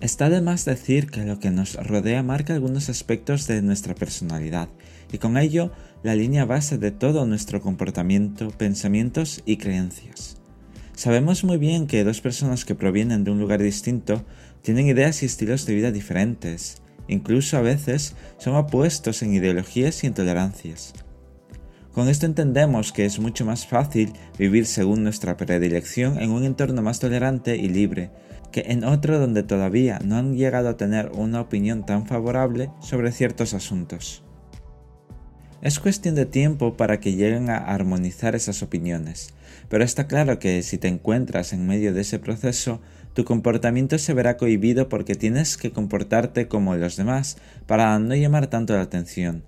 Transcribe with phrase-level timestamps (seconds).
[0.00, 4.70] Está de más decir que lo que nos rodea marca algunos aspectos de nuestra personalidad
[5.12, 5.72] y con ello
[6.02, 10.38] la línea base de todo nuestro comportamiento, pensamientos y creencias.
[10.94, 14.24] Sabemos muy bien que dos personas que provienen de un lugar distinto
[14.62, 20.06] tienen ideas y estilos de vida diferentes, incluso a veces son opuestos en ideologías y
[20.06, 20.94] en tolerancias.
[21.92, 26.80] Con esto entendemos que es mucho más fácil vivir según nuestra predilección en un entorno
[26.80, 28.10] más tolerante y libre,
[28.50, 33.12] que en otro donde todavía no han llegado a tener una opinión tan favorable sobre
[33.12, 34.22] ciertos asuntos.
[35.62, 39.34] Es cuestión de tiempo para que lleguen a armonizar esas opiniones,
[39.68, 42.80] pero está claro que si te encuentras en medio de ese proceso,
[43.12, 47.36] tu comportamiento se verá cohibido porque tienes que comportarte como los demás
[47.66, 49.44] para no llamar tanto la atención.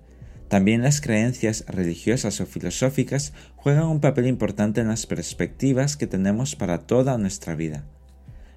[0.49, 6.55] También las creencias religiosas o filosóficas juegan un papel importante en las perspectivas que tenemos
[6.55, 7.87] para toda nuestra vida.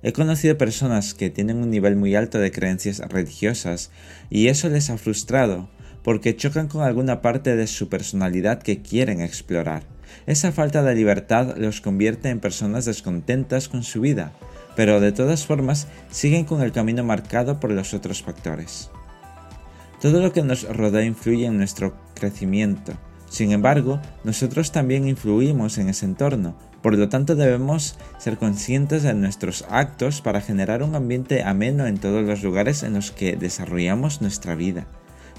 [0.07, 3.91] He conocido personas que tienen un nivel muy alto de creencias religiosas
[4.31, 5.69] y eso les ha frustrado
[6.05, 9.83] porque chocan con alguna parte de su personalidad que quieren explorar.
[10.27, 14.31] Esa falta de libertad los convierte en personas descontentas con su vida,
[14.77, 18.91] pero de todas formas siguen con el camino marcado por los otros factores.
[20.01, 22.97] Todo lo que nos rodea influye en nuestro crecimiento.
[23.29, 29.13] Sin embargo, nosotros también influimos en ese entorno, por lo tanto debemos ser conscientes de
[29.15, 34.23] nuestros actos para generar un ambiente ameno en todos los lugares en los que desarrollamos
[34.23, 34.87] nuestra vida.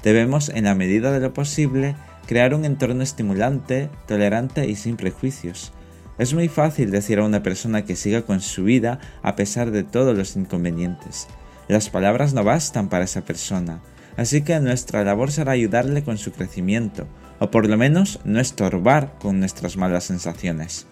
[0.03, 1.95] Debemos, en la medida de lo posible,
[2.27, 5.71] crear un entorno estimulante, tolerante y sin prejuicios.
[6.17, 9.83] Es muy fácil decir a una persona que siga con su vida a pesar de
[9.83, 11.27] todos los inconvenientes.
[11.67, 13.81] Las palabras no bastan para esa persona,
[14.17, 17.07] así que nuestra labor será ayudarle con su crecimiento,
[17.39, 20.87] o por lo menos no estorbar con nuestras malas sensaciones.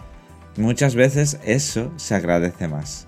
[0.58, 3.08] Muchas veces eso se agradece más.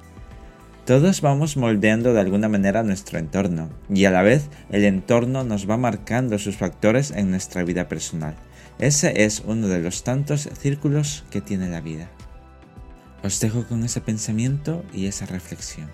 [0.86, 5.70] Todos vamos moldeando de alguna manera nuestro entorno y a la vez el entorno nos
[5.70, 8.36] va marcando sus factores en nuestra vida personal.
[8.80, 12.10] Ese es uno de los tantos círculos que tiene la vida.
[13.24, 15.90] Os dejo con ese pensamiento y esa reflexión.